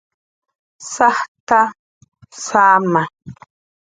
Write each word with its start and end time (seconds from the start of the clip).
Sajt'a, 0.93 1.59
saama 2.43 3.03